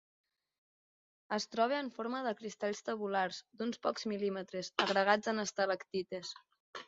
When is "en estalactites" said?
5.35-6.33